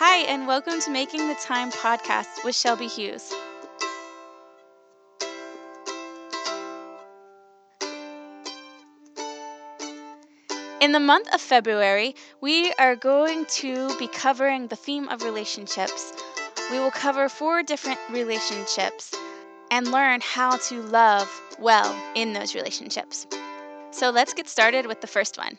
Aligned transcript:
Hi, 0.00 0.18
and 0.18 0.46
welcome 0.46 0.80
to 0.82 0.92
Making 0.92 1.26
the 1.26 1.34
Time 1.34 1.72
podcast 1.72 2.44
with 2.44 2.54
Shelby 2.54 2.86
Hughes. 2.86 3.34
In 10.80 10.92
the 10.92 11.00
month 11.00 11.34
of 11.34 11.40
February, 11.40 12.14
we 12.40 12.72
are 12.74 12.94
going 12.94 13.44
to 13.46 13.98
be 13.98 14.06
covering 14.06 14.68
the 14.68 14.76
theme 14.76 15.08
of 15.08 15.24
relationships. 15.24 16.12
We 16.70 16.78
will 16.78 16.92
cover 16.92 17.28
four 17.28 17.64
different 17.64 17.98
relationships 18.08 19.12
and 19.72 19.90
learn 19.90 20.20
how 20.20 20.58
to 20.68 20.80
love 20.80 21.28
well 21.58 21.92
in 22.14 22.34
those 22.34 22.54
relationships. 22.54 23.26
So 23.90 24.10
let's 24.10 24.32
get 24.32 24.48
started 24.48 24.86
with 24.86 25.00
the 25.00 25.08
first 25.08 25.36
one. 25.36 25.58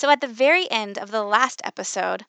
So, 0.00 0.08
at 0.08 0.22
the 0.22 0.26
very 0.46 0.66
end 0.70 0.96
of 0.96 1.10
the 1.10 1.22
last 1.22 1.60
episode, 1.62 2.24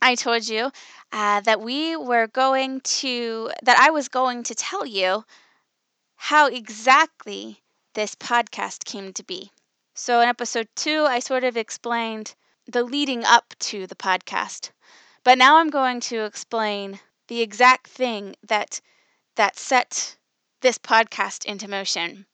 I 0.00 0.14
told 0.14 0.46
you 0.46 0.70
uh, 1.10 1.40
that 1.40 1.60
we 1.60 1.96
were 1.96 2.28
going 2.28 2.80
to, 3.02 3.50
that 3.64 3.76
I 3.76 3.90
was 3.90 4.06
going 4.08 4.44
to 4.44 4.54
tell 4.54 4.86
you 4.86 5.24
how 6.14 6.46
exactly 6.46 7.64
this 7.94 8.14
podcast 8.14 8.84
came 8.84 9.12
to 9.14 9.24
be. 9.24 9.50
So, 9.94 10.20
in 10.20 10.28
episode 10.28 10.68
two, 10.76 11.04
I 11.06 11.18
sort 11.18 11.42
of 11.42 11.56
explained 11.56 12.36
the 12.66 12.84
leading 12.84 13.24
up 13.24 13.56
to 13.66 13.88
the 13.88 13.96
podcast. 13.96 14.70
But 15.24 15.38
now 15.38 15.56
I'm 15.56 15.70
going 15.70 15.98
to 16.02 16.24
explain 16.24 17.00
the 17.26 17.40
exact 17.40 17.88
thing 17.88 18.36
that 18.44 18.80
that 19.34 19.58
set 19.58 20.18
this 20.60 20.78
podcast 20.78 21.44
into 21.46 21.66
motion. 21.66 22.26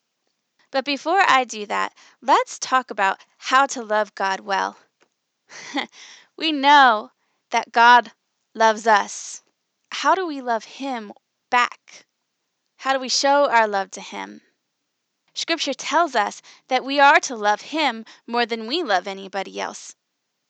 But 0.73 0.87
before 0.87 1.21
I 1.29 1.45
do 1.45 1.67
that, 1.67 1.93
let's 2.23 2.59
talk 2.59 2.91
about 2.91 3.21
how 3.37 3.67
to 3.67 3.83
love 3.85 4.15
God 4.15 4.41
well. 4.41 4.79
we 6.37 6.51
know 6.51 7.11
that 7.51 7.73
God 7.73 8.13
loves 8.55 8.87
us. 8.87 9.43
How 9.91 10.15
do 10.15 10.27
we 10.27 10.41
love 10.41 10.65
Him 10.65 11.13
back? 11.51 12.07
How 12.79 12.95
do 12.95 12.99
we 12.99 13.11
show 13.11 13.51
our 13.51 13.69
love 13.69 13.91
to 13.91 14.01
Him? 14.01 14.41
Scripture 15.35 15.75
tells 15.75 16.15
us 16.15 16.41
that 16.69 16.87
we 16.87 16.99
are 16.99 17.21
to 17.21 17.37
love 17.37 17.61
Him 17.61 18.07
more 18.27 18.47
than 18.47 18.67
we 18.67 18.83
love 18.83 19.07
anybody 19.07 19.61
else. 19.61 19.95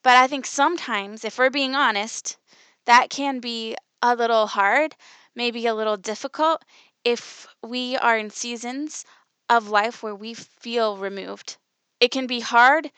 But 0.03 0.15
I 0.15 0.27
think 0.27 0.45
sometimes, 0.45 1.25
if 1.25 1.37
we're 1.37 1.49
being 1.49 1.75
honest, 1.75 2.37
that 2.85 3.09
can 3.09 3.41
be 3.41 3.75
a 4.01 4.15
little 4.15 4.47
hard, 4.47 4.95
maybe 5.35 5.67
a 5.67 5.75
little 5.75 5.97
difficult 5.97 6.63
if 7.03 7.45
we 7.61 7.97
are 7.97 8.17
in 8.17 8.29
seasons 8.29 9.03
of 9.57 9.69
life 9.69 10.03
where 10.03 10.15
we 10.15 10.33
feel 10.33 10.97
removed. 10.97 11.57
It 11.99 12.11
can 12.11 12.27
be 12.27 12.39
hard 12.39 12.91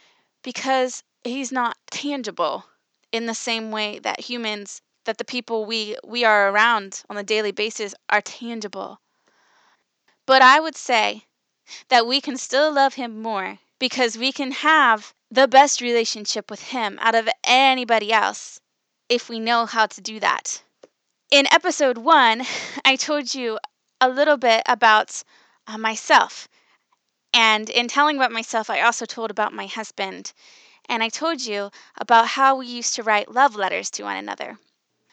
because 0.44 1.04
He's 1.24 1.52
not 1.52 1.78
tangible 1.90 2.66
in 3.12 3.26
the 3.26 3.34
same 3.34 3.72
way 3.72 4.00
that 4.00 4.20
humans 4.30 4.82
that 5.06 5.18
the 5.18 5.26
people 5.26 5.66
we 5.66 5.96
we 6.04 6.24
are 6.24 6.50
around 6.50 7.04
on 7.10 7.18
a 7.18 7.24
daily 7.24 7.52
basis 7.52 7.96
are 8.10 8.22
tangible. 8.22 9.00
But 10.26 10.42
I 10.42 10.60
would 10.60 10.76
say 10.76 11.26
that 11.90 12.06
we 12.06 12.22
can 12.22 12.38
still 12.38 12.72
love 12.72 12.96
him 12.96 13.22
more 13.22 13.60
because 13.80 14.18
we 14.18 14.32
can 14.32 14.52
have 14.52 15.14
the 15.32 15.48
best 15.48 15.82
relationship 15.82 16.50
with 16.52 16.62
him 16.70 16.98
out 17.02 17.16
of 17.16 17.30
anybody 17.44 18.12
else 18.12 18.60
if 19.10 19.30
we 19.30 19.40
know 19.40 19.66
how 19.66 19.86
to 19.88 20.02
do 20.02 20.20
that. 20.20 20.62
In 21.32 21.48
episode 21.52 21.98
one, 21.98 22.44
I 22.86 22.96
told 22.96 23.34
you 23.34 23.60
a 24.00 24.10
little 24.10 24.38
bit 24.38 24.62
about 24.68 25.24
myself. 25.78 26.48
And 27.34 27.70
in 27.70 27.88
telling 27.88 28.16
about 28.16 28.32
myself, 28.32 28.70
I 28.70 28.82
also 28.82 29.06
told 29.06 29.30
about 29.30 29.54
my 29.54 29.66
husband. 29.66 30.32
And 30.88 31.04
I 31.04 31.10
told 31.10 31.42
you 31.42 31.72
about 31.98 32.28
how 32.28 32.56
we 32.56 32.68
used 32.68 32.96
to 32.96 33.04
write 33.04 33.32
love 33.32 33.56
letters 33.56 33.90
to 33.92 34.04
one 34.04 34.18
another. 34.18 34.58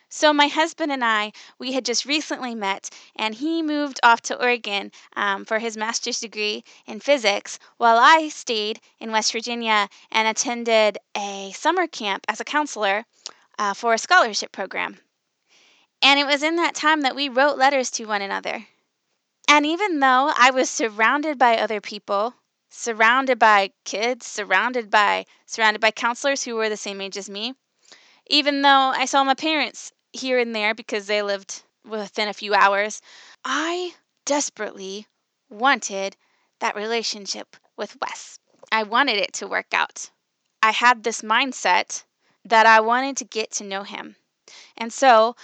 So, 0.08 0.32
my 0.34 0.48
husband 0.48 0.92
and 0.92 1.02
I, 1.02 1.32
we 1.58 1.72
had 1.72 1.86
just 1.86 2.04
recently 2.04 2.54
met, 2.54 2.91
and 3.16 3.34
he 3.34 3.62
moved 3.62 3.98
off 4.02 4.20
to 4.22 4.38
Oregon 4.38 4.92
um, 5.16 5.46
for 5.46 5.58
his 5.58 5.74
master's 5.74 6.20
degree 6.20 6.64
in 6.84 7.00
physics, 7.00 7.58
while 7.78 7.98
I 7.98 8.28
stayed 8.28 8.80
in 9.00 9.10
West 9.10 9.32
Virginia 9.32 9.88
and 10.10 10.28
attended 10.28 10.98
a 11.16 11.52
summer 11.52 11.86
camp 11.86 12.26
as 12.28 12.41
a 12.41 12.44
counselor 12.44 13.06
uh, 13.58 13.72
for 13.72 13.94
a 13.94 13.98
scholarship 13.98 14.52
program. 14.52 15.00
And 16.02 16.20
it 16.20 16.26
was 16.26 16.42
in 16.42 16.56
that 16.56 16.74
time 16.74 17.00
that 17.00 17.16
we 17.16 17.30
wrote 17.30 17.56
letters 17.56 17.91
to 17.92 18.04
one 18.04 18.20
another. 18.20 18.66
And 19.48 19.66
even 19.66 20.00
though 20.00 20.32
I 20.36 20.50
was 20.50 20.70
surrounded 20.70 21.38
by 21.38 21.56
other 21.56 21.80
people, 21.80 22.34
surrounded 22.70 23.38
by 23.38 23.72
kids, 23.84 24.26
surrounded 24.26 24.91
by 24.91 25.26
surrounded 25.47 25.80
by 25.80 25.91
counselors 25.91 26.44
who 26.44 26.54
were 26.54 26.69
the 26.69 26.76
same 26.76 27.00
age 27.00 27.16
as 27.16 27.28
me, 27.28 27.54
even 28.26 28.62
though 28.62 28.92
I 28.97 29.04
saw 29.04 29.25
my 29.25 29.34
parents 29.34 29.92
here 30.12 30.38
and 30.38 30.54
there 30.54 30.75
because 30.75 31.06
they 31.06 31.22
lived 31.22 31.64
within 31.84 32.28
a 32.28 32.34
few 32.34 32.54
hours. 32.54 33.03
I 33.44 33.94
desperately 34.25 35.06
wanted 35.50 36.16
that 36.60 36.76
relationship 36.76 37.56
with 37.76 37.97
Wes. 38.00 38.38
I 38.70 38.84
wanted 38.84 39.16
it 39.16 39.32
to 39.34 39.47
work 39.47 39.74
out. 39.74 40.10
I 40.62 40.70
had 40.70 41.03
this 41.03 41.22
mindset 41.22 42.04
that 42.44 42.66
I 42.66 42.80
wanted 42.80 43.16
to 43.19 43.24
get 43.24 43.50
to 43.53 43.64
know 43.64 43.82
him. 43.82 44.16
And 44.76 44.92
so, 44.92 45.36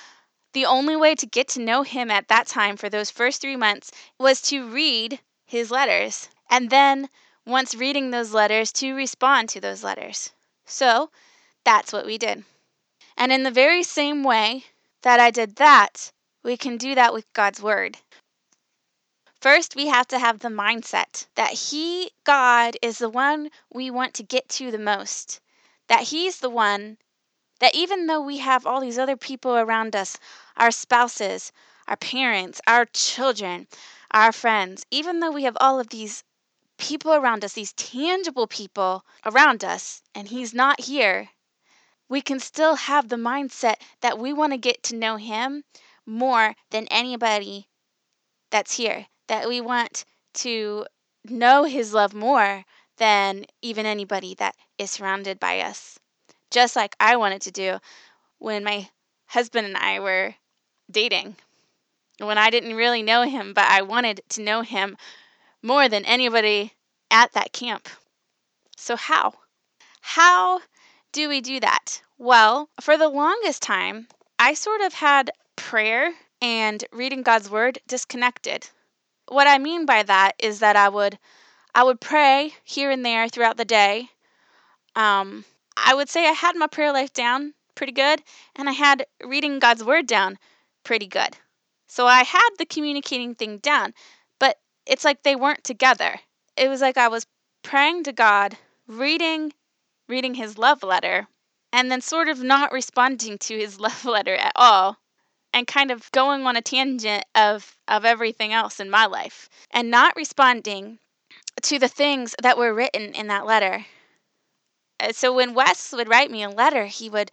the 0.53 0.67
only 0.67 0.97
way 0.97 1.15
to 1.15 1.27
get 1.27 1.49
to 1.49 1.61
know 1.61 1.83
him 1.83 2.11
at 2.11 2.29
that 2.29 2.47
time 2.47 2.77
for 2.77 2.89
those 2.89 3.11
first 3.11 3.41
three 3.41 3.57
months 3.57 3.91
was 4.19 4.41
to 4.43 4.69
read 4.69 5.21
his 5.45 5.71
letters. 5.71 6.29
And 6.51 6.71
then, 6.71 7.09
once 7.47 7.75
reading 7.75 8.11
those 8.11 8.33
letters, 8.33 8.73
to 8.73 8.95
respond 8.95 9.49
to 9.51 9.61
those 9.61 9.85
letters. 9.85 10.33
So, 10.65 11.11
that's 11.65 11.93
what 11.93 12.07
we 12.07 12.19
did. 12.19 12.45
And 13.17 13.33
in 13.33 13.43
the 13.43 13.51
very 13.51 13.83
same 13.83 14.23
way 14.23 14.65
that 15.03 15.21
I 15.21 15.31
did 15.31 15.57
that, 15.57 16.13
we 16.43 16.57
can 16.57 16.77
do 16.77 16.95
that 16.95 17.13
with 17.13 17.33
God's 17.33 17.61
Word. 17.61 17.99
First, 19.41 19.77
we 19.77 19.87
have 19.87 20.09
to 20.09 20.19
have 20.19 20.39
the 20.41 20.49
mindset 20.49 21.27
that 21.35 21.53
He, 21.53 22.11
God, 22.25 22.77
is 22.83 22.99
the 22.99 23.09
one 23.09 23.51
we 23.73 23.91
want 23.91 24.15
to 24.15 24.23
get 24.23 24.49
to 24.51 24.71
the 24.71 24.79
most. 24.79 25.41
That 25.89 26.05
He's 26.05 26.39
the 26.39 26.51
one 26.51 26.99
that 27.61 27.75
even 27.75 28.07
though 28.07 28.21
we 28.21 28.39
have 28.39 28.67
all 28.67 28.81
these 28.81 28.99
other 28.99 29.17
people 29.17 29.57
around 29.57 29.97
us, 29.97 30.19
our 30.57 30.71
spouses, 30.71 31.53
our 31.87 31.97
parents, 31.97 32.61
our 32.67 32.85
children, 32.87 33.67
our 34.11 34.33
friends, 34.33 34.85
even 34.91 35.21
though 35.21 35.31
we 35.31 35.45
have 35.45 35.57
all 35.61 35.81
of 35.81 35.89
these 35.89 36.25
people 36.79 37.13
around 37.13 37.45
us, 37.45 37.53
these 37.55 37.73
tangible 37.73 38.47
people 38.47 39.05
around 39.27 39.65
us, 39.65 40.03
and 40.15 40.29
He's 40.29 40.55
not 40.55 40.83
here, 40.83 41.31
we 42.09 42.21
can 42.23 42.41
still 42.41 42.77
have 42.77 43.09
the 43.09 43.17
mindset 43.17 43.77
that 44.01 44.19
we 44.19 44.33
want 44.33 44.53
to 44.53 44.59
get 44.59 44.83
to 44.85 44.97
know 44.97 45.17
Him 45.17 45.65
more 46.07 46.55
than 46.71 46.87
anybody 46.91 47.69
that's 48.51 48.77
here, 48.77 49.07
that 49.27 49.49
we 49.49 49.61
want 49.61 50.05
to 50.35 50.87
know 51.25 51.65
His 51.65 51.93
love 51.93 52.15
more 52.15 52.65
than 52.97 53.45
even 53.63 53.87
anybody 53.87 54.35
that 54.37 54.55
is 54.79 54.91
surrounded 54.91 55.39
by 55.39 55.61
us. 55.61 55.99
Just 56.51 56.77
like 56.77 56.97
I 56.99 57.17
wanted 57.17 57.43
to 57.43 57.51
do 57.51 57.79
when 58.39 58.65
my 58.65 58.89
husband 59.27 59.67
and 59.67 59.77
I 59.77 60.01
were 60.01 60.35
dating. 60.91 61.37
When 62.19 62.39
I 62.39 62.51
didn't 62.51 62.75
really 62.75 63.03
know 63.03 63.23
him, 63.23 63.53
but 63.55 63.69
I 63.69 63.83
wanted 63.83 64.23
to 64.31 64.43
know 64.43 64.63
him 64.63 64.97
more 65.63 65.89
than 65.89 66.05
anybody 66.05 66.73
at 67.11 67.33
that 67.33 67.53
camp. 67.53 67.89
So, 68.77 68.97
how? 68.97 69.35
How 70.01 70.61
do 71.13 71.29
we 71.29 71.41
do 71.41 71.61
that? 71.61 72.03
Well, 72.17 72.71
for 72.81 72.97
the 72.97 73.09
longest 73.09 73.63
time, 73.63 74.09
I 74.39 74.55
sort 74.55 74.81
of 74.81 74.95
had 74.95 75.31
prayer 75.57 76.15
and 76.41 76.85
reading 76.93 77.23
God's 77.23 77.51
word 77.51 77.79
disconnected. 77.87 78.69
What 79.27 79.47
I 79.47 79.59
mean 79.59 79.85
by 79.85 80.03
that 80.05 80.33
is 80.39 80.61
that 80.61 80.77
I 80.77 80.89
would 80.89 81.19
I 81.75 81.85
would 81.85 82.01
pray 82.01 82.55
here 82.65 82.91
and 82.91 83.05
there 83.05 83.29
throughout 83.29 83.57
the 83.57 83.65
day. 83.65 84.09
Um, 84.97 85.45
I 85.85 85.95
would 85.95 86.09
say 86.09 86.27
I 86.29 86.33
had 86.33 86.57
my 86.57 86.67
prayer 86.67 86.93
life 86.93 87.13
down 87.13 87.55
pretty 87.75 87.93
good, 87.93 88.23
and 88.57 88.69
I 88.69 88.73
had 88.73 89.07
reading 89.25 89.59
God's 89.59 89.85
word 89.85 90.07
down 90.07 90.39
pretty 90.85 91.07
good. 91.07 91.37
So 91.87 92.07
I 92.07 92.25
had 92.25 92.51
the 92.59 92.67
communicating 92.67 93.35
thing 93.35 93.59
down, 93.59 93.95
but 94.39 94.59
it's 94.87 95.05
like 95.05 95.23
they 95.23 95.37
weren't 95.37 95.65
together. 95.65 96.21
It 96.57 96.69
was 96.69 96.81
like 96.81 96.97
I 96.97 97.09
was 97.09 97.27
praying 97.63 98.05
to 98.05 98.13
God, 98.13 98.59
reading 98.87 99.53
reading 100.09 100.35
his 100.35 100.57
love 100.59 100.83
letter, 100.83 101.29
and 101.73 101.91
then 101.91 102.01
sort 102.01 102.29
of 102.29 102.43
not 102.43 102.73
responding 102.73 103.39
to 103.39 103.59
his 103.59 103.79
love 103.87 104.05
letter 104.05 104.35
at 104.35 104.53
all 104.57 104.99
and 105.53 105.67
kind 105.67 105.91
of 105.91 106.11
going 106.13 106.47
on 106.47 106.57
a 106.57 106.63
tangent 106.63 107.25
of 107.35 107.77
of 107.87 108.05
everything 108.05 108.53
else 108.53 108.81
in 108.81 108.91
my 108.91 109.07
life 109.07 109.49
and 109.71 109.91
not 109.91 110.17
responding 110.17 110.99
to 111.63 111.79
the 111.79 111.89
things 111.89 112.35
that 112.43 112.59
were 112.59 112.75
written 112.75 113.15
in 113.15 113.27
that 113.29 113.47
letter. 113.47 113.85
Uh, 115.01 115.13
so 115.13 115.33
when 115.33 115.55
Wes 115.55 115.93
would 115.93 116.09
write 116.09 116.31
me 116.31 116.43
a 116.43 116.51
letter, 116.51 116.87
he 116.87 117.09
would, 117.11 117.31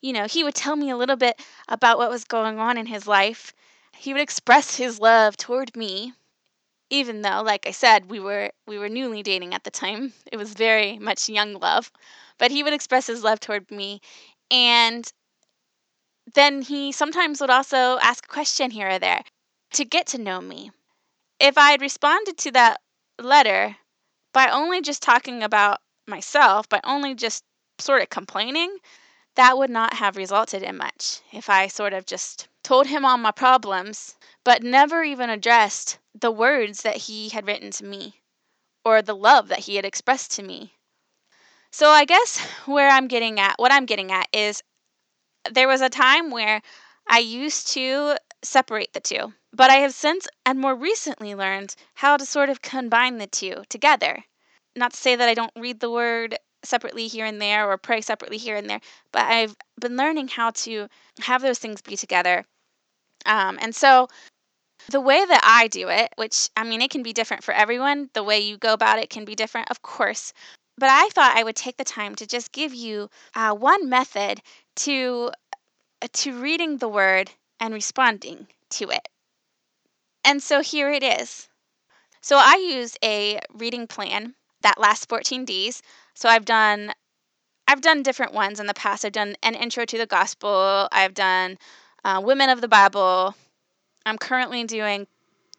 you 0.00 0.12
know, 0.12 0.26
he 0.26 0.44
would 0.44 0.54
tell 0.54 0.76
me 0.76 0.90
a 0.90 0.96
little 0.96 1.16
bit 1.16 1.40
about 1.68 1.98
what 1.98 2.10
was 2.10 2.24
going 2.24 2.58
on 2.58 2.76
in 2.78 2.86
his 2.86 3.06
life. 3.06 3.52
He 3.96 4.12
would 4.12 4.22
express 4.22 4.76
his 4.76 5.00
love 5.00 5.36
toward 5.36 5.76
me. 5.76 6.14
even 6.90 7.22
though 7.22 7.42
like 7.42 7.66
I 7.66 7.72
said 7.72 8.10
we 8.10 8.20
were 8.20 8.50
we 8.66 8.78
were 8.78 8.88
newly 8.88 9.22
dating 9.22 9.54
at 9.54 9.64
the 9.64 9.70
time. 9.70 10.12
It 10.32 10.36
was 10.38 10.54
very 10.54 10.98
much 10.98 11.28
young 11.28 11.54
love. 11.54 11.90
But 12.38 12.50
he 12.52 12.62
would 12.62 12.74
express 12.74 13.06
his 13.08 13.24
love 13.24 13.40
toward 13.40 13.70
me 13.70 14.00
and 14.50 15.12
then 16.34 16.62
he 16.62 16.92
sometimes 16.92 17.40
would 17.40 17.50
also 17.50 17.98
ask 17.98 18.24
a 18.24 18.28
question 18.28 18.70
here 18.70 18.88
or 18.88 18.98
there 18.98 19.22
to 19.72 19.84
get 19.84 20.06
to 20.06 20.18
know 20.18 20.40
me. 20.40 20.70
If 21.40 21.58
I 21.58 21.72
had 21.72 21.80
responded 21.82 22.38
to 22.38 22.52
that 22.52 22.80
letter 23.18 23.76
by 24.32 24.48
only 24.50 24.82
just 24.82 25.02
talking 25.02 25.42
about 25.42 25.80
myself, 26.08 26.68
by 26.68 26.80
only 26.84 27.14
just 27.14 27.44
sort 27.78 28.02
of 28.02 28.10
complaining, 28.10 28.78
that 29.34 29.56
would 29.56 29.70
not 29.70 29.94
have 29.94 30.16
resulted 30.16 30.62
in 30.62 30.76
much. 30.76 31.20
If 31.32 31.48
I 31.48 31.68
sort 31.68 31.92
of 31.92 32.06
just 32.06 32.48
told 32.64 32.88
him 32.88 33.04
all 33.04 33.18
my 33.18 33.30
problems, 33.30 34.16
but 34.42 34.62
never 34.62 35.04
even 35.04 35.30
addressed 35.30 35.98
the 36.14 36.30
words 36.30 36.82
that 36.82 36.96
he 36.96 37.28
had 37.28 37.46
written 37.46 37.70
to 37.72 37.84
me 37.84 38.20
or 38.84 39.02
the 39.02 39.14
love 39.14 39.48
that 39.48 39.60
he 39.60 39.76
had 39.76 39.84
expressed 39.84 40.32
to 40.32 40.42
me. 40.42 40.74
So 41.70 41.90
I 41.90 42.04
guess 42.04 42.40
where 42.64 42.88
I'm 42.88 43.06
getting 43.06 43.38
at, 43.38 43.58
what 43.58 43.70
I'm 43.70 43.86
getting 43.86 44.10
at 44.10 44.26
is 44.32 44.62
there 45.50 45.68
was 45.68 45.82
a 45.82 45.88
time 45.88 46.30
where 46.30 46.62
I 47.08 47.18
used 47.18 47.68
to 47.74 48.16
separate 48.42 48.92
the 48.92 49.00
two, 49.00 49.34
but 49.52 49.70
I 49.70 49.76
have 49.76 49.94
since 49.94 50.26
and 50.44 50.58
more 50.58 50.74
recently 50.74 51.34
learned 51.34 51.74
how 51.94 52.16
to 52.16 52.26
sort 52.26 52.48
of 52.48 52.62
combine 52.62 53.18
the 53.18 53.26
two 53.26 53.64
together. 53.68 54.24
Not 54.78 54.92
to 54.92 54.96
say 54.96 55.16
that 55.16 55.28
I 55.28 55.34
don't 55.34 55.52
read 55.56 55.80
the 55.80 55.90
word 55.90 56.38
separately 56.64 57.08
here 57.08 57.26
and 57.26 57.40
there 57.40 57.68
or 57.68 57.76
pray 57.76 58.00
separately 58.00 58.38
here 58.38 58.56
and 58.56 58.70
there, 58.70 58.80
but 59.12 59.22
I've 59.22 59.56
been 59.80 59.96
learning 59.96 60.28
how 60.28 60.50
to 60.50 60.88
have 61.20 61.42
those 61.42 61.58
things 61.58 61.82
be 61.82 61.96
together. 61.96 62.44
Um, 63.26 63.58
and 63.60 63.74
so 63.74 64.08
the 64.90 65.00
way 65.00 65.24
that 65.24 65.40
I 65.42 65.66
do 65.68 65.88
it, 65.88 66.12
which 66.16 66.48
I 66.56 66.64
mean, 66.64 66.80
it 66.80 66.90
can 66.90 67.02
be 67.02 67.12
different 67.12 67.44
for 67.44 67.52
everyone, 67.52 68.10
the 68.14 68.22
way 68.22 68.38
you 68.38 68.56
go 68.56 68.72
about 68.72 68.98
it 68.98 69.10
can 69.10 69.24
be 69.24 69.34
different, 69.34 69.70
of 69.70 69.82
course. 69.82 70.32
But 70.78 70.90
I 70.90 71.08
thought 71.08 71.36
I 71.36 71.42
would 71.42 71.56
take 71.56 71.76
the 71.76 71.84
time 71.84 72.14
to 72.14 72.26
just 72.26 72.52
give 72.52 72.72
you 72.72 73.10
uh, 73.34 73.52
one 73.54 73.88
method 73.88 74.40
to 74.76 75.32
uh, 76.00 76.06
to 76.12 76.40
reading 76.40 76.78
the 76.78 76.88
word 76.88 77.32
and 77.58 77.74
responding 77.74 78.46
to 78.70 78.90
it. 78.90 79.08
And 80.24 80.40
so 80.40 80.60
here 80.60 80.90
it 80.90 81.02
is. 81.02 81.48
So 82.20 82.36
I 82.36 82.56
use 82.56 82.96
a 83.02 83.40
reading 83.52 83.86
plan 83.86 84.34
that 84.62 84.78
lasts 84.78 85.06
14 85.06 85.44
days. 85.44 85.82
So 86.14 86.28
I've 86.28 86.44
done 86.44 86.92
I've 87.68 87.80
done 87.82 88.02
different 88.02 88.32
ones 88.32 88.60
in 88.60 88.66
the 88.66 88.72
past. 88.74 89.04
I've 89.04 89.12
done 89.12 89.36
an 89.42 89.54
intro 89.54 89.84
to 89.84 89.98
the 89.98 90.06
gospel. 90.06 90.88
I've 90.90 91.12
done 91.12 91.58
uh, 92.02 92.20
women 92.24 92.48
of 92.48 92.62
the 92.62 92.68
Bible. 92.68 93.34
I'm 94.06 94.16
currently 94.16 94.64
doing 94.64 95.06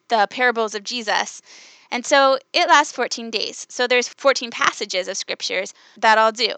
the 0.07 0.27
parables 0.31 0.73
of 0.73 0.83
Jesus. 0.83 1.41
And 1.91 2.03
so 2.03 2.39
it 2.51 2.67
lasts 2.67 2.93
14 2.93 3.29
days. 3.29 3.67
So 3.69 3.85
there's 3.85 4.07
14 4.07 4.49
passages 4.49 5.07
of 5.07 5.17
scriptures 5.17 5.73
that 5.97 6.17
I'll 6.17 6.31
do. 6.31 6.55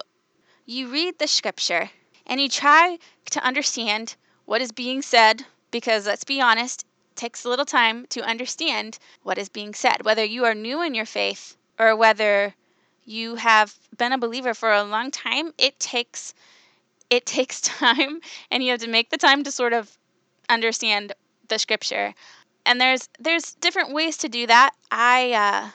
You 0.64 0.88
read 0.88 1.18
the 1.18 1.28
scripture 1.28 1.90
and 2.26 2.40
you 2.40 2.48
try 2.48 2.98
to 3.30 3.44
understand 3.44 4.16
what 4.46 4.62
is 4.62 4.72
being 4.72 5.02
said 5.02 5.44
because 5.70 6.06
let's 6.06 6.24
be 6.24 6.40
honest, 6.40 6.86
it 7.10 7.16
takes 7.16 7.44
a 7.44 7.48
little 7.48 7.66
time 7.66 8.06
to 8.06 8.22
understand 8.22 8.98
what 9.22 9.38
is 9.38 9.48
being 9.48 9.74
said. 9.74 10.04
Whether 10.04 10.24
you 10.24 10.44
are 10.44 10.54
new 10.54 10.82
in 10.82 10.94
your 10.94 11.06
faith 11.06 11.56
or 11.78 11.96
whether 11.96 12.54
you 13.04 13.36
have 13.36 13.74
been 13.96 14.12
a 14.12 14.18
believer 14.18 14.54
for 14.54 14.72
a 14.72 14.84
long 14.84 15.10
time, 15.10 15.52
it 15.58 15.78
takes 15.80 16.34
it 17.10 17.26
takes 17.26 17.60
time 17.78 18.20
and 18.50 18.62
you 18.62 18.70
have 18.70 18.80
to 18.80 18.88
make 18.88 19.10
the 19.10 19.18
time 19.18 19.44
to 19.44 19.50
sort 19.50 19.72
of 19.72 19.98
understand 20.48 21.12
the 21.48 21.58
scripture. 21.58 22.14
And 22.64 22.80
there's 22.80 23.08
there's 23.18 23.54
different 23.54 23.92
ways 23.92 24.16
to 24.18 24.28
do 24.28 24.46
that. 24.46 24.72
I 24.90 25.32
uh, 25.32 25.70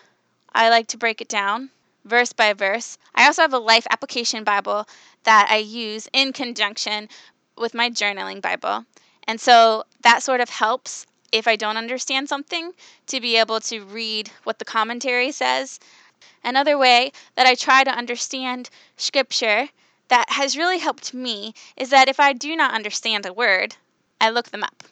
I 0.54 0.70
like 0.70 0.88
to 0.88 0.98
break 0.98 1.22
it 1.22 1.30
down 1.30 1.70
verse 2.08 2.34
by 2.34 2.54
verse. 2.54 2.98
I 3.14 3.26
also 3.26 3.42
have 3.42 3.54
a 3.54 3.60
life 3.60 3.86
application 3.92 4.44
Bible 4.44 4.88
that 5.24 5.48
I 5.50 5.58
use 5.58 6.08
in 6.14 6.34
conjunction 6.34 7.10
with 7.58 7.74
my 7.74 7.90
journaling 7.90 8.42
Bible. 8.42 8.86
And 9.28 9.40
so 9.42 9.84
that 10.02 10.24
sort 10.24 10.40
of 10.40 10.50
helps 10.50 11.06
if 11.32 11.48
I 11.48 11.56
don't 11.56 11.78
understand 11.78 12.30
something 12.30 12.74
to 13.08 13.20
be 13.20 13.38
able 13.38 13.60
to 13.62 13.84
read 13.84 14.32
what 14.44 14.60
the 14.60 14.66
commentary 14.66 15.32
says. 15.32 15.80
Another 16.44 16.78
way 16.78 17.12
that 17.36 17.48
I 17.48 17.56
try 17.56 17.84
to 17.84 17.92
understand 17.92 18.70
scripture 18.96 19.70
that 20.08 20.30
has 20.30 20.58
really 20.58 20.80
helped 20.80 21.14
me 21.14 21.54
is 21.76 21.90
that 21.90 22.08
if 22.08 22.20
I 22.20 22.34
do 22.34 22.56
not 22.56 22.74
understand 22.74 23.26
a 23.26 23.34
word, 23.34 23.76
I 24.22 24.30
look 24.30 24.50
them 24.52 24.64
up. 24.64 24.84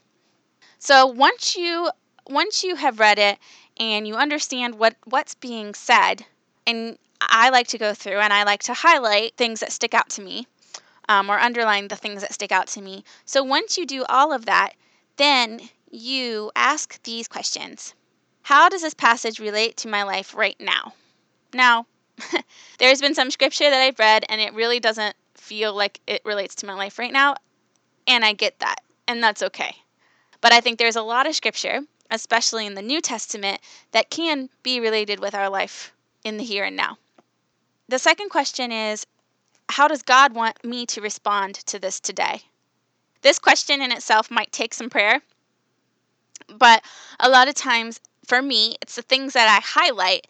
So 0.79 1.05
once 1.05 1.55
you 1.55 1.89
once 2.27 2.63
you 2.63 2.75
have 2.75 2.99
read 2.99 3.19
it 3.19 3.37
and 3.79 4.07
you 4.07 4.15
understand 4.15 4.75
what 4.75 4.95
what's 5.05 5.35
being 5.35 5.73
said 5.73 6.25
and 6.67 6.97
I 7.21 7.49
like 7.49 7.67
to 7.69 7.77
go 7.77 7.93
through 7.93 8.19
and 8.19 8.33
I 8.33 8.43
like 8.43 8.63
to 8.63 8.73
highlight 8.73 9.35
things 9.35 9.61
that 9.61 9.71
stick 9.71 9.93
out 9.93 10.09
to 10.09 10.21
me 10.21 10.47
um, 11.07 11.29
or 11.29 11.39
underline 11.39 11.87
the 11.87 11.95
things 11.95 12.21
that 12.21 12.33
stick 12.33 12.51
out 12.51 12.67
to 12.67 12.81
me. 12.81 13.03
So 13.25 13.43
once 13.43 13.77
you 13.77 13.85
do 13.85 14.03
all 14.09 14.31
of 14.33 14.45
that, 14.45 14.73
then 15.17 15.69
you 15.95 16.51
ask 16.55 17.01
these 17.03 17.27
questions 17.27 17.93
How 18.43 18.69
does 18.69 18.81
this 18.81 18.93
passage 18.93 19.39
relate 19.39 19.77
to 19.77 19.87
my 19.87 20.03
life 20.03 20.35
right 20.35 20.59
now? 20.59 20.93
Now, 21.53 21.87
there's 22.79 23.01
been 23.01 23.15
some 23.15 23.31
scripture 23.31 23.69
that 23.69 23.81
I've 23.81 23.99
read 23.99 24.25
and 24.29 24.41
it 24.41 24.53
really 24.53 24.79
doesn't 24.79 25.15
feel 25.35 25.73
like 25.73 26.01
it 26.07 26.21
relates 26.25 26.55
to 26.55 26.65
my 26.65 26.73
life 26.73 26.99
right 26.99 27.13
now. 27.13 27.35
And 28.07 28.23
I 28.23 28.33
get 28.33 28.59
that, 28.59 28.81
and 29.07 29.23
that's 29.23 29.41
okay. 29.41 29.75
But 30.41 30.53
I 30.53 30.61
think 30.61 30.77
there's 30.77 30.95
a 30.95 31.01
lot 31.01 31.27
of 31.27 31.35
scripture, 31.35 31.81
especially 32.11 32.65
in 32.65 32.75
the 32.75 32.81
New 32.81 33.01
Testament, 33.01 33.61
that 33.91 34.09
can 34.09 34.49
be 34.63 34.79
related 34.79 35.19
with 35.19 35.33
our 35.33 35.49
life 35.49 35.91
in 36.23 36.37
the 36.37 36.43
here 36.43 36.65
and 36.65 36.75
now. 36.75 36.97
The 37.87 37.99
second 37.99 38.29
question 38.29 38.71
is 38.71 39.05
How 39.69 39.87
does 39.87 40.03
God 40.03 40.33
want 40.33 40.63
me 40.63 40.85
to 40.87 41.01
respond 41.01 41.55
to 41.67 41.79
this 41.79 41.99
today? 41.99 42.41
This 43.21 43.39
question 43.39 43.81
in 43.81 43.91
itself 43.91 44.29
might 44.29 44.51
take 44.51 44.73
some 44.73 44.89
prayer, 44.89 45.21
but 46.47 46.83
a 47.19 47.29
lot 47.29 47.47
of 47.47 47.55
times 47.55 47.99
for 48.25 48.41
me, 48.41 48.75
it's 48.81 48.95
the 48.95 49.01
things 49.01 49.33
that 49.33 49.47
I 49.47 49.61
highlight 49.63 50.27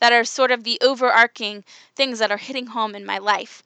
that 0.00 0.12
are 0.12 0.24
sort 0.24 0.50
of 0.50 0.64
the 0.64 0.78
overarching 0.82 1.64
things 1.94 2.18
that 2.18 2.30
are 2.30 2.36
hitting 2.36 2.66
home 2.66 2.94
in 2.94 3.06
my 3.06 3.18
life. 3.18 3.62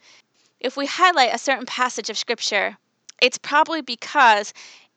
If 0.61 0.77
we 0.77 0.87
highlight 0.87 1.35
a 1.35 1.39
certain 1.39 1.67
passage 1.67 2.11
of 2.11 2.19
scripture, 2.19 2.77
it's 3.21 3.39
probably 3.39 3.81
because 3.81 4.53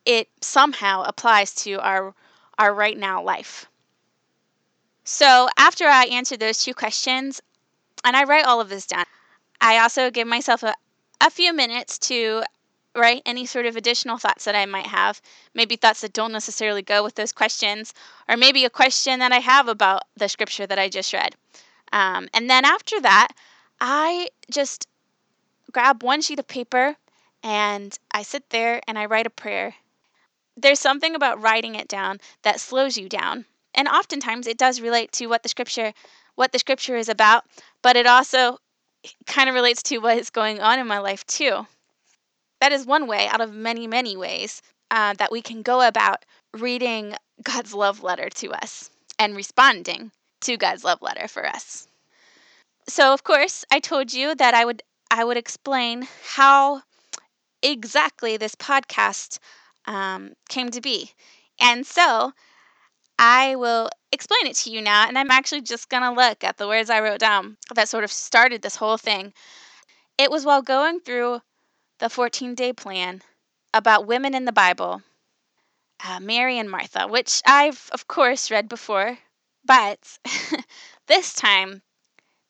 it 0.05 0.29
somehow 0.41 1.03
applies 1.03 1.53
to 1.55 1.79
our 1.79 2.13
our 2.57 2.74
right 2.74 2.98
now 2.98 3.24
life. 3.24 3.65
So, 5.03 5.50
after 5.57 5.88
I 5.88 6.05
answer 6.05 6.38
those 6.38 6.63
two 6.63 6.75
questions, 6.75 7.41
and 8.03 8.15
I 8.15 8.24
write 8.24 8.45
all 8.45 8.62
of 8.62 8.69
this 8.69 8.86
down. 8.86 9.05
I 9.60 9.77
also 9.79 10.12
give 10.12 10.27
myself 10.27 10.63
a, 10.63 10.74
a 11.19 11.29
few 11.29 11.53
minutes 11.53 11.98
to 12.00 12.43
write 12.95 13.21
any 13.25 13.45
sort 13.45 13.65
of 13.65 13.75
additional 13.75 14.17
thoughts 14.17 14.45
that 14.45 14.55
I 14.55 14.65
might 14.65 14.88
have, 14.88 15.21
maybe 15.53 15.75
thoughts 15.75 16.01
that 16.01 16.13
don't 16.13 16.31
necessarily 16.31 16.81
go 16.81 17.03
with 17.03 17.15
those 17.15 17.31
questions, 17.31 17.93
or 18.27 18.38
maybe 18.38 18.65
a 18.65 18.69
question 18.69 19.19
that 19.19 19.31
I 19.31 19.39
have 19.39 19.67
about 19.67 20.03
the 20.17 20.27
scripture 20.27 20.67
that 20.67 20.79
I 20.79 20.89
just 20.89 21.13
read. 21.13 21.36
Um, 21.93 22.27
and 22.33 22.50
then 22.50 22.65
after 22.65 23.00
that, 23.01 23.29
I 23.79 24.29
just 24.50 24.88
grab 25.71 26.03
one 26.03 26.21
sheet 26.21 26.39
of 26.39 26.48
paper 26.48 26.95
and 27.43 27.98
I 28.12 28.24
sit 28.24 28.50
there 28.50 28.81
and 28.88 28.98
I 29.00 29.05
write 29.05 29.25
a 29.25 29.31
prayer. 29.31 29.75
There's 30.57 30.79
something 30.79 31.15
about 31.15 31.41
writing 31.41 31.75
it 31.75 31.88
down 31.88 32.19
that 32.43 32.60
slows 32.60 32.98
you 32.98 33.10
down. 33.10 33.45
And 33.74 33.88
oftentimes 33.88 34.48
it 34.48 34.57
does 34.57 34.81
relate 34.81 35.12
to 35.13 35.27
what 35.27 35.43
the 35.43 35.50
scripture 35.50 35.93
what 36.36 36.53
the 36.53 36.60
scripture 36.60 36.95
is 36.95 37.10
about, 37.10 37.43
but 37.81 37.98
it 37.98 38.07
also 38.07 38.57
kind 39.25 39.50
of 39.50 39.55
relates 39.55 39.83
to 39.83 39.98
what 39.98 40.17
is 40.17 40.29
going 40.29 40.62
on 40.62 40.79
in 40.79 40.88
my 40.88 40.98
life 40.98 41.25
too. 41.27 41.67
That 42.62 42.72
is 42.72 42.86
one 42.86 43.08
way 43.08 43.27
out 43.27 43.41
of 43.41 43.53
many, 43.53 43.88
many 43.88 44.15
ways 44.15 44.62
uh, 44.91 45.13
that 45.15 45.32
we 45.32 45.41
can 45.41 45.63
go 45.63 45.86
about 45.86 46.24
reading 46.53 47.15
God's 47.41 47.74
love 47.74 48.03
letter 48.03 48.30
to 48.30 48.51
us 48.51 48.91
and 49.18 49.36
responding 49.36 50.12
to 50.41 50.58
God's 50.58 50.84
love 50.84 51.01
letter 51.01 51.27
for 51.27 51.48
us. 51.48 51.88
So, 52.88 53.13
of 53.13 53.24
course, 53.24 53.65
I 53.72 53.80
told 53.80 54.13
you 54.13 54.36
that 54.36 54.53
I 54.53 54.65
would 54.65 54.84
I 55.10 55.24
would 55.24 55.38
explain 55.38 56.08
how 56.24 56.84
exactly 57.62 58.38
this 58.38 58.56
podcast 58.56 59.39
um, 59.86 60.34
came 60.48 60.70
to 60.72 60.82
be, 60.82 61.12
and 61.60 61.86
so 61.86 62.34
I 63.20 63.56
will 63.56 63.89
explain 64.12 64.48
it 64.48 64.56
to 64.58 64.72
you 64.72 64.82
now, 64.82 65.08
and 65.08 65.18
I'm 65.18 65.32
actually 65.32 65.62
just 65.62 65.89
to 65.89 66.12
look 66.12 66.44
at 66.44 66.58
the 66.58 66.68
words 66.68 66.89
I 66.89 67.01
wrote 67.01 67.20
down 67.20 67.58
that 67.75 67.89
sort 67.89 68.03
of 68.03 68.12
started 68.12 68.62
this 68.62 68.75
whole 68.75 68.98
thing. 68.98 69.34
It 70.18 70.32
was 70.32 70.46
while 70.46 70.62
going 70.62 71.00
through 71.00 71.41
the 72.01 72.10
14 72.10 72.55
day 72.55 72.74
plan 72.74 73.22
about 73.74 74.08
women 74.08 74.34
in 74.34 74.46
the 74.46 74.51
Bible, 74.51 75.03
uh, 76.05 76.20
Mary 76.20 76.58
and 76.58 76.70
Martha, 76.70 77.08
which 77.08 77.41
I've, 77.46 77.89
of 77.93 78.08
course, 78.08 78.50
read 78.51 78.67
before, 78.67 79.20
but 79.63 80.00
this 81.08 81.34
time 81.34 81.84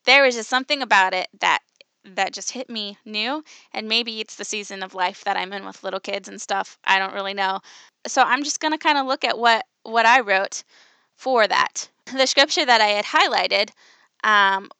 there 0.05 0.23
was 0.23 0.35
just 0.35 0.49
something 0.49 0.81
about 0.81 1.13
it 1.13 1.27
that 1.41 1.59
that 2.03 2.33
just 2.33 2.51
hit 2.51 2.67
me 2.67 2.97
new 3.05 3.43
and 3.73 3.87
maybe 3.87 4.21
it's 4.21 4.35
the 4.35 4.45
season 4.45 4.81
of 4.81 4.95
life 4.95 5.23
that 5.25 5.37
I'm 5.37 5.53
in 5.53 5.65
with 5.65 5.83
little 5.83 5.99
kids 5.99 6.27
and 6.27 6.41
stuff. 6.41 6.79
I 6.83 6.97
don't 6.97 7.13
really 7.13 7.35
know. 7.35 7.59
So 8.07 8.23
I'm 8.23 8.43
just 8.43 8.59
going 8.59 8.71
to 8.71 8.79
kind 8.79 8.97
of 8.97 9.05
look 9.05 9.23
at 9.23 9.37
what 9.37 9.65
what 9.83 10.05
I 10.05 10.21
wrote 10.21 10.63
for 11.17 11.45
that. 11.45 11.89
the 12.05 12.25
scripture 12.25 12.65
that 12.65 12.81
I 12.81 12.87
had 12.87 13.05
highlighted 13.05 13.69
um, 14.23 14.71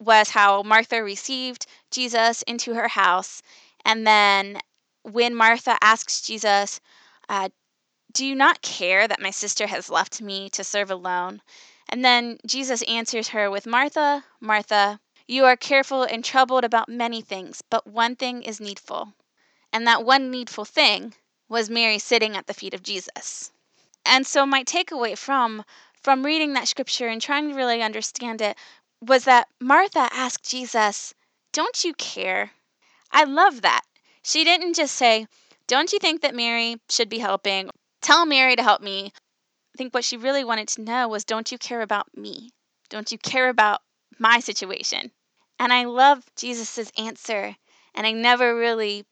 was 0.00 0.30
how 0.30 0.62
Martha 0.62 1.02
received 1.02 1.66
Jesus 1.90 2.42
into 2.42 2.74
her 2.74 2.88
house. 2.88 3.42
And 3.84 4.06
then 4.06 4.60
when 5.02 5.34
Martha 5.34 5.78
asks 5.80 6.20
Jesus, 6.20 6.80
uh, 7.28 7.48
Do 8.12 8.26
you 8.26 8.34
not 8.34 8.62
care 8.62 9.06
that 9.08 9.20
my 9.20 9.30
sister 9.30 9.66
has 9.66 9.90
left 9.90 10.20
me 10.20 10.50
to 10.50 10.64
serve 10.64 10.90
alone? 10.90 11.42
And 11.88 12.04
then 12.04 12.38
Jesus 12.46 12.82
answers 12.82 13.28
her 13.28 13.50
with 13.50 13.66
Martha, 13.66 14.24
Martha, 14.40 15.00
you 15.26 15.44
are 15.44 15.56
careful 15.56 16.02
and 16.02 16.24
troubled 16.24 16.64
about 16.64 16.88
many 16.88 17.20
things, 17.20 17.62
but 17.68 17.86
one 17.86 18.16
thing 18.16 18.42
is 18.42 18.60
needful. 18.60 19.14
And 19.72 19.86
that 19.86 20.04
one 20.04 20.30
needful 20.30 20.64
thing 20.64 21.14
was 21.48 21.70
Mary 21.70 21.98
sitting 21.98 22.36
at 22.36 22.46
the 22.46 22.54
feet 22.54 22.74
of 22.74 22.82
Jesus. 22.82 23.52
And 24.04 24.26
so 24.26 24.46
my 24.46 24.64
takeaway 24.64 25.16
from 25.16 25.64
from 25.94 26.24
reading 26.24 26.52
that 26.54 26.68
scripture 26.68 27.08
and 27.08 27.20
trying 27.20 27.48
to 27.48 27.54
really 27.54 27.82
understand 27.82 28.40
it 28.40 28.56
was 29.00 29.24
that 29.24 29.48
Martha 29.60 30.08
asked 30.12 30.48
Jesus, 30.48 31.14
"Don't 31.52 31.84
you 31.84 31.92
care?" 31.92 32.52
I 33.18 33.24
love 33.24 33.62
that. 33.62 33.80
She 34.22 34.44
didn't 34.44 34.74
just 34.74 34.94
say, 34.94 35.26
"Don't 35.66 35.92
you 35.92 35.98
think 35.98 36.20
that 36.22 36.36
Mary 36.36 36.80
should 36.88 37.08
be 37.08 37.18
helping? 37.18 37.68
Tell 38.00 38.24
Mary 38.24 38.54
to 38.54 38.62
help 38.62 38.80
me." 38.80 39.12
I 39.74 39.76
think 39.76 39.92
what 39.92 40.04
she 40.04 40.16
really 40.16 40.44
wanted 40.44 40.68
to 40.68 40.82
know 40.82 41.08
was, 41.08 41.24
"Don't 41.24 41.50
you 41.50 41.58
care 41.58 41.82
about 41.82 42.16
me? 42.16 42.52
Don't 42.88 43.10
you 43.10 43.18
care 43.18 43.48
about 43.48 43.82
my 44.20 44.38
situation?" 44.38 45.10
And 45.58 45.72
I 45.72 45.82
love 45.82 46.32
Jesus's 46.36 46.92
answer, 46.96 47.56
and 47.92 48.06
I 48.06 48.12
never 48.12 48.54
really 48.56 49.04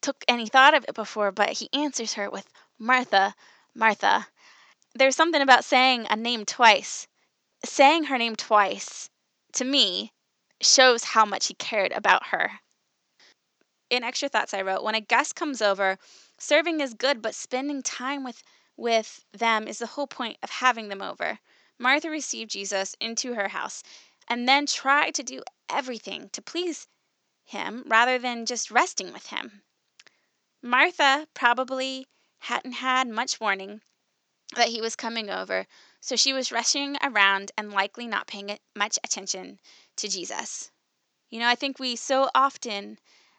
took 0.00 0.24
any 0.26 0.48
thought 0.48 0.74
of 0.74 0.84
it 0.88 0.94
before, 0.96 1.30
but 1.30 1.50
he 1.50 1.68
answers 1.72 2.14
her 2.14 2.28
with 2.28 2.48
Martha, 2.76 3.36
Martha. 3.72 4.26
There's 4.96 5.14
something 5.14 5.40
about 5.40 5.64
saying 5.64 6.08
a 6.10 6.16
name 6.16 6.44
twice. 6.44 7.06
Saying 7.64 8.06
her 8.06 8.18
name 8.18 8.34
twice, 8.34 9.10
to 9.52 9.64
me, 9.64 10.12
shows 10.60 11.04
how 11.04 11.24
much 11.24 11.46
he 11.46 11.54
cared 11.54 11.92
about 11.92 12.26
her. 12.26 12.62
In 13.92 14.02
extra 14.02 14.30
thoughts 14.30 14.54
I 14.54 14.62
wrote, 14.62 14.82
when 14.82 14.94
a 14.94 15.02
guest 15.02 15.36
comes 15.36 15.60
over, 15.60 15.98
serving 16.38 16.80
is 16.80 16.94
good, 16.94 17.20
but 17.20 17.34
spending 17.34 17.82
time 17.82 18.24
with 18.24 18.42
with 18.74 19.26
them 19.32 19.68
is 19.68 19.80
the 19.80 19.86
whole 19.88 20.06
point 20.06 20.38
of 20.42 20.48
having 20.48 20.88
them 20.88 21.02
over. 21.02 21.40
Martha 21.78 22.08
received 22.08 22.52
Jesus 22.52 22.96
into 23.00 23.34
her 23.34 23.48
house 23.48 23.82
and 24.26 24.48
then 24.48 24.64
tried 24.64 25.14
to 25.16 25.22
do 25.22 25.42
everything 25.68 26.30
to 26.30 26.40
please 26.40 26.88
him 27.44 27.82
rather 27.86 28.18
than 28.18 28.46
just 28.46 28.70
resting 28.70 29.12
with 29.12 29.26
him. 29.26 29.62
Martha 30.62 31.28
probably 31.34 32.06
hadn't 32.38 32.72
had 32.72 33.08
much 33.08 33.40
warning 33.40 33.82
that 34.54 34.68
he 34.68 34.80
was 34.80 34.96
coming 34.96 35.28
over, 35.28 35.66
so 36.00 36.16
she 36.16 36.32
was 36.32 36.50
rushing 36.50 36.96
around 37.02 37.52
and 37.58 37.70
likely 37.70 38.06
not 38.06 38.26
paying 38.26 38.58
much 38.74 38.98
attention 39.04 39.60
to 39.96 40.08
Jesus. 40.08 40.70
You 41.28 41.40
know, 41.40 41.48
I 41.48 41.56
think 41.56 41.78
we 41.78 41.94
so 41.94 42.30
often 42.34 42.98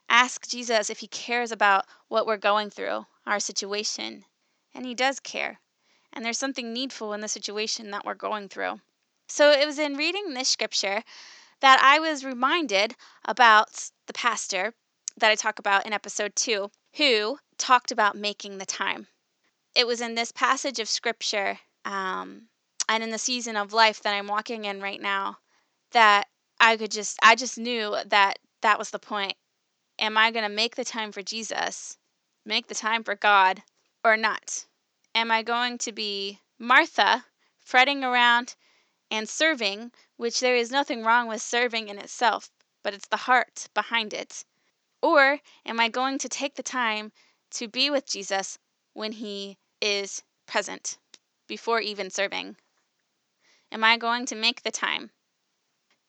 ask 0.10 0.48
Jesus 0.48 0.90
if 0.90 1.00
he 1.00 1.08
cares 1.08 1.52
about 1.52 1.86
what 2.08 2.26
we're 2.26 2.38
going 2.38 2.70
through, 2.70 3.06
our 3.26 3.40
situation, 3.40 4.26
and 4.74 4.86
he 4.86 4.94
does 4.94 5.20
care. 5.20 5.60
And 6.12 6.24
there's 6.24 6.38
something 6.38 6.72
needful 6.72 7.14
in 7.14 7.22
the 7.22 7.28
situation 7.28 7.92
that 7.92 8.06
we're 8.06 8.14
going 8.14 8.50
through. 8.50 8.82
So 9.28 9.52
it 9.52 9.66
was 9.66 9.80
in 9.80 9.96
reading 9.96 10.34
this 10.34 10.50
scripture 10.50 11.04
that 11.62 11.82
I 11.82 12.00
was 12.00 12.26
reminded 12.26 12.96
about 13.26 13.90
the 14.06 14.14
pastor 14.14 14.74
that 15.18 15.32
I 15.32 15.36
talk 15.36 15.60
about 15.60 15.86
in 15.86 15.94
episode 15.94 16.36
2 16.36 16.70
who 16.98 17.40
talked 17.58 17.92
about 17.92 18.16
making 18.16 18.58
the 18.58 18.66
time. 18.66 19.08
It 19.76 19.88
was 19.88 20.02
in 20.02 20.16
this 20.16 20.32
passage 20.32 20.80
of 20.80 20.90
scripture 20.90 21.60
um, 21.86 22.50
and 22.88 23.04
in 23.04 23.10
the 23.10 23.18
season 23.18 23.56
of 23.56 23.74
life 23.74 24.02
that 24.02 24.14
I'm 24.14 24.28
walking 24.28 24.66
in 24.66 24.82
right 24.82 25.02
now 25.02 25.38
that 25.92 26.28
I 26.60 26.78
could 26.78 26.92
just, 26.92 27.18
I 27.24 27.36
just 27.36 27.58
knew 27.58 27.96
that 28.06 28.40
that 28.62 28.78
was 28.78 28.92
the 28.92 29.00
point. 29.00 29.36
Am 30.04 30.18
I 30.18 30.32
going 30.32 30.44
to 30.44 30.54
make 30.54 30.76
the 30.76 30.84
time 30.84 31.14
for 31.14 31.22
Jesus, 31.22 31.98
make 32.44 32.68
the 32.68 32.76
time 32.76 33.06
for 33.06 33.16
God, 33.16 33.64
or 34.04 34.18
not? 34.18 34.66
Am 35.16 35.32
I 35.32 35.44
going 35.44 35.78
to 35.78 35.94
be 35.94 36.42
Martha, 36.60 37.26
fretting 37.58 38.04
around 38.04 38.56
and 39.10 39.30
serving, 39.30 39.94
which 40.18 40.42
there 40.42 40.58
is 40.58 40.72
nothing 40.72 41.06
wrong 41.06 41.30
with 41.30 41.42
serving 41.42 41.88
in 41.88 41.98
itself, 41.98 42.52
but 42.84 42.94
it's 42.94 43.08
the 43.08 43.16
heart 43.16 43.70
behind 43.74 44.14
it? 44.14 44.44
Or 45.02 45.40
am 45.66 45.80
I 45.80 45.88
going 45.88 46.18
to 46.18 46.28
take 46.28 46.56
the 46.56 46.64
time 46.64 47.14
to 47.52 47.70
be 47.70 47.90
with 47.90 48.06
Jesus 48.06 48.60
when 48.92 49.14
he 49.14 49.58
is 49.80 50.22
present 50.46 50.98
before 51.48 51.80
even 51.80 52.10
serving? 52.10 52.58
Am 53.72 53.86
I 53.86 53.96
going 53.96 54.26
to 54.26 54.36
make 54.36 54.64
the 54.64 54.72
time? 54.72 55.12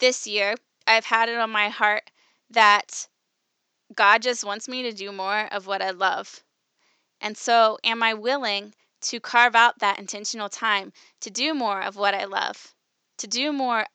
This 0.00 0.26
year, 0.26 0.56
I've 0.84 1.04
had 1.04 1.28
it 1.28 1.38
on 1.38 1.50
my 1.50 1.68
heart 1.68 2.10
that 2.50 3.06
God 3.94 4.22
just 4.22 4.44
wants 4.44 4.68
me 4.68 4.82
to 4.82 4.92
do 4.92 5.12
more 5.12 5.48
of 5.52 5.66
what 5.66 5.82
I 5.82 5.90
love. 5.90 6.42
And 7.20 7.36
so, 7.36 7.78
am 7.84 8.02
I 8.02 8.14
willing 8.14 8.74
to 9.02 9.20
carve 9.20 9.54
out 9.54 9.78
that 9.80 9.98
intentional 9.98 10.48
time 10.48 10.92
to 11.20 11.30
do 11.30 11.54
more 11.54 11.82
of 11.82 11.96
what 11.96 12.14
I 12.14 12.24
love, 12.24 12.74
to 13.18 13.26
do 13.26 13.52
more 13.52 13.86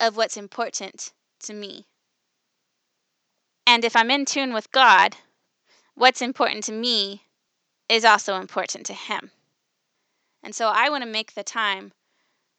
of 0.00 0.16
what's 0.16 0.36
important 0.36 1.12
to 1.40 1.52
me? 1.52 1.86
And 3.66 3.84
if 3.84 3.94
I'm 3.94 4.10
in 4.10 4.24
tune 4.24 4.54
with 4.54 4.72
God, 4.72 5.16
what's 5.94 6.22
important 6.22 6.64
to 6.64 6.72
me 6.72 7.24
is 7.88 8.04
also 8.04 8.36
important 8.36 8.86
to 8.86 8.94
Him. 8.94 9.30
And 10.42 10.54
so 10.54 10.68
I 10.68 10.88
want 10.88 11.04
to 11.04 11.10
make 11.10 11.34
the 11.34 11.42
time 11.42 11.92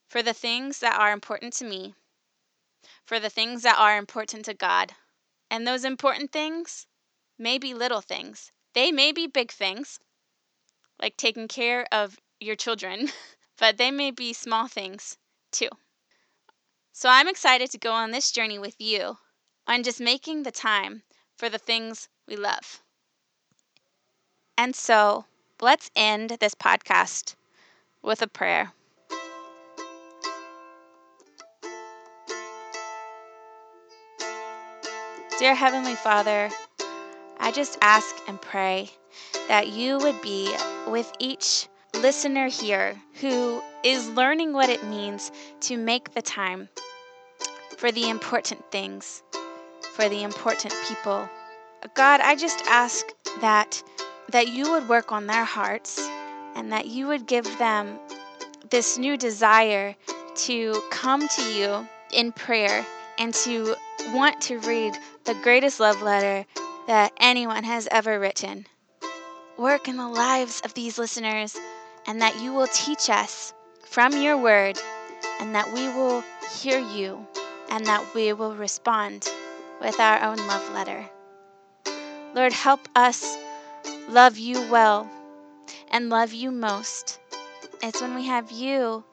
for 0.08 0.22
the 0.22 0.34
things 0.34 0.80
that 0.80 1.00
are 1.00 1.12
important 1.12 1.54
to 1.54 1.66
me, 1.66 1.96
for 3.06 3.20
the 3.20 3.30
things 3.30 3.64
that 3.64 3.78
are 3.78 3.98
important 3.98 4.46
to 4.46 4.54
God. 4.54 4.94
And 5.50 5.66
those 5.66 5.84
important 5.84 6.32
things 6.32 6.88
may 7.38 7.58
be 7.58 7.74
little 7.74 8.02
things, 8.02 8.52
they 8.74 8.92
may 8.92 9.12
be 9.12 9.28
big 9.28 9.52
things, 9.52 10.00
like 11.02 11.18
taking 11.18 11.48
care 11.48 11.88
of 11.92 12.20
your 12.40 12.56
children, 12.56 13.12
but 13.58 13.78
they 13.78 13.92
may 13.92 14.12
be 14.12 14.34
small 14.34 14.68
things 14.68 15.18
too. 15.52 15.70
So 16.92 17.10
I'm 17.10 17.28
excited 17.28 17.72
to 17.72 17.78
go 17.78 17.94
on 17.94 18.12
this 18.12 18.32
journey 18.32 18.60
with 18.60 18.80
you 18.80 19.18
on 19.66 19.84
just 19.84 20.00
making 20.00 20.44
the 20.44 20.52
time 20.52 21.04
for 21.38 21.50
the 21.50 21.58
things 21.58 22.10
we 22.28 22.36
love. 22.36 22.82
And 24.58 24.76
so 24.76 25.26
let's 25.62 25.90
end 25.96 26.32
this 26.42 26.54
podcast 26.54 27.36
with 28.02 28.22
a 28.22 28.28
prayer. 28.28 28.74
Dear 35.40 35.56
Heavenly 35.56 35.96
Father, 35.96 36.50
I 37.40 37.54
just 37.54 37.78
ask 37.82 38.14
and 38.28 38.42
pray 38.42 38.90
that 39.48 39.70
you 39.70 39.98
would 39.98 40.22
be 40.22 40.54
with 40.86 41.10
each 41.18 41.70
listener 41.94 42.50
here 42.50 42.98
who 43.22 43.62
is 43.82 44.10
learning 44.10 44.52
what 44.52 44.68
it 44.68 44.84
means 44.84 45.32
to 45.62 45.78
make 45.78 46.14
the 46.14 46.22
time 46.22 46.68
for 47.78 47.90
the 47.90 48.10
important 48.10 48.70
things 48.70 49.24
for 49.94 50.10
the 50.10 50.24
important 50.24 50.76
people. 50.90 51.30
God, 51.94 52.20
I 52.20 52.36
just 52.36 52.62
ask 52.68 53.06
that 53.40 53.82
that 54.32 54.50
you 54.50 54.70
would 54.72 54.90
work 54.90 55.14
on 55.14 55.26
their 55.28 55.46
hearts 55.46 56.06
and 56.56 56.74
that 56.74 56.88
you 56.88 57.08
would 57.08 57.28
give 57.28 57.46
them 57.58 57.98
this 58.72 58.98
new 58.98 59.16
desire 59.16 59.96
to 60.36 60.84
come 60.92 61.30
to 61.30 61.44
you 61.54 61.88
in 62.12 62.34
prayer 62.34 62.86
and 63.20 63.34
to 63.34 63.76
want 64.14 64.42
to 64.42 64.58
read 64.60 64.98
the 65.26 65.36
greatest 65.36 65.80
love 65.80 66.02
letter 66.02 66.46
that 66.88 67.12
anyone 67.18 67.64
has 67.64 67.88
ever 67.92 68.20
written. 68.20 68.66
Work 69.58 69.88
in 69.88 69.98
the 69.98 70.08
lives 70.08 70.62
of 70.62 70.74
these 70.74 70.98
listeners 70.98 71.56
and 72.08 72.22
that 72.22 72.42
you 72.42 72.54
will 72.54 72.68
teach 72.68 73.10
us 73.10 73.54
from 73.86 74.20
your 74.20 74.38
word 74.38 74.80
and 75.40 75.54
that 75.54 75.72
we 75.74 75.88
will 75.90 76.24
hear 76.60 76.80
you 76.80 77.28
and 77.70 77.86
that 77.86 78.16
we 78.16 78.34
will 78.34 78.56
respond 78.56 79.30
with 79.82 80.00
our 80.00 80.24
own 80.24 80.38
love 80.48 80.74
letter. 80.74 81.06
Lord, 82.34 82.54
help 82.54 82.88
us 82.96 83.38
love 84.08 84.38
you 84.38 84.68
well 84.72 85.10
and 85.92 86.10
love 86.10 86.34
you 86.34 86.52
most. 86.52 87.20
It's 87.82 88.02
when 88.02 88.16
we 88.16 88.26
have 88.26 88.52
you 88.52 89.04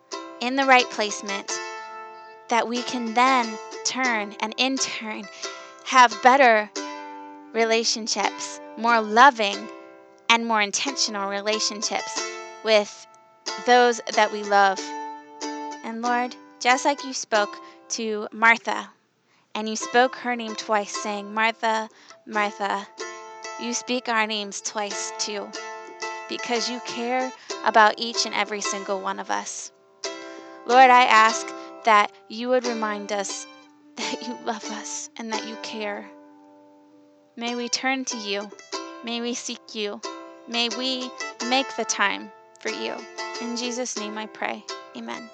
in 0.41 0.57
the 0.57 0.65
right 0.65 0.89
placement 0.91 1.53
that 2.49 2.69
we 2.69 2.83
can 2.83 3.15
then 3.15 3.59
turn 3.87 4.35
and 4.40 4.55
in 4.57 4.76
turn 4.76 5.25
have 5.85 6.16
better 6.23 6.69
relationships, 7.52 8.61
more 8.76 9.00
loving 9.00 9.57
and 10.28 10.47
more 10.47 10.61
intentional 10.61 11.31
relationships 11.31 12.21
with 12.64 13.07
those 13.64 14.00
that 14.14 14.33
we 14.33 14.43
love. 14.43 14.81
And 15.85 16.02
Lord, 16.02 16.35
just 16.61 16.85
like 16.85 17.05
you 17.05 17.12
spoke 17.12 17.57
to 17.90 18.28
Martha 18.33 18.90
and 19.55 19.69
you 19.69 19.76
spoke 19.76 20.16
her 20.16 20.37
name 20.37 20.55
twice, 20.57 20.95
saying, 20.95 21.33
Martha, 21.33 21.88
Martha. 22.26 22.87
You 23.61 23.73
speak 23.73 24.09
our 24.09 24.26
names 24.26 24.61
twice 24.61 25.12
too, 25.19 25.49
because 26.28 26.69
you 26.69 26.81
care 26.81 27.33
about 27.64 27.95
each 27.97 28.26
and 28.26 28.35
every 28.35 28.61
single 28.61 29.00
one 29.00 29.19
of 29.19 29.31
us. 29.31 29.73
Lord, 30.66 30.90
I 30.90 31.05
ask 31.05 31.47
that 31.85 32.12
you 32.28 32.49
would 32.49 32.66
remind 32.66 33.12
us 33.12 33.47
that 33.97 34.26
you 34.26 34.38
love 34.45 34.65
us 34.71 35.11
and 35.17 35.33
that 35.33 35.47
you 35.47 35.57
care. 35.62 36.09
May 37.37 37.55
we 37.55 37.69
turn 37.69 38.05
to 38.07 38.17
you. 38.17 38.50
May 39.05 39.21
we 39.21 39.35
seek 39.35 39.75
you. 39.75 40.00
May 40.49 40.69
we 40.71 41.11
make 41.49 41.75
the 41.76 41.85
time 41.85 42.31
for 42.61 42.71
you. 42.71 42.95
In 43.41 43.57
Jesus' 43.57 43.99
name 43.99 44.17
I 44.17 44.26
pray. 44.26 44.65
Amen. 44.97 45.29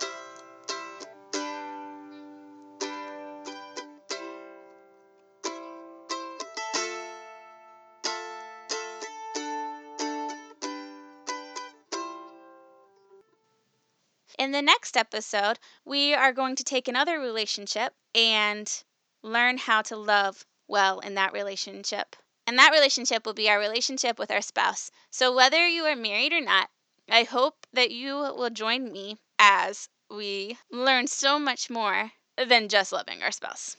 In 14.38 14.50
the 14.50 14.62
next 14.62 14.97
episode, 14.97 15.61
we 15.85 16.14
are 16.14 16.33
going 16.33 16.57
to 16.57 16.64
take 16.64 16.88
another 16.88 17.21
relationship 17.21 17.95
and 18.14 18.83
learn 19.23 19.59
how 19.59 19.83
to 19.83 19.97
love 19.97 20.47
well 20.69 21.00
in 21.00 21.14
that 21.14 21.33
relationship. 21.33 22.16
And 22.47 22.59
that 22.59 22.73
relationship 22.73 23.25
will 23.25 23.35
be 23.35 23.49
our 23.49 23.59
relationship 23.59 24.19
with 24.19 24.31
our 24.31 24.42
spouse. 24.42 24.90
So, 25.11 25.35
whether 25.35 25.66
you 25.66 25.85
are 25.85 25.97
married 25.97 26.33
or 26.33 26.40
not, 26.40 26.71
I 27.09 27.25
hope 27.25 27.66
that 27.73 27.90
you 27.90 28.16
will 28.16 28.50
join 28.50 28.90
me 28.90 29.19
as 29.38 29.88
we 30.11 30.59
learn 30.71 31.07
so 31.07 31.38
much 31.38 31.71
more 31.71 32.12
than 32.37 32.69
just 32.69 32.92
loving 32.92 33.23
our 33.23 33.33
spouse. 33.33 33.76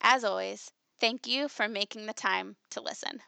As 0.00 0.24
always, 0.24 0.70
thank 1.00 1.26
you 1.26 1.48
for 1.48 1.68
making 1.68 2.06
the 2.06 2.14
time 2.14 2.56
to 2.70 2.80
listen. 2.80 3.22